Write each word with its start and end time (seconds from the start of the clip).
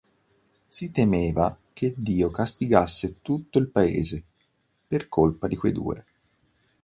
Si 0.67 0.89
temeva 0.89 1.55
che 1.73 1.93
Dio 1.95 2.31
castigasse 2.31 3.17
tutto 3.21 3.59
il 3.59 3.69
paese 3.69 4.23
per 4.87 5.01
la 5.01 5.07
colpa 5.07 5.47
di 5.47 5.55
quei 5.55 5.71
due. 5.71 6.05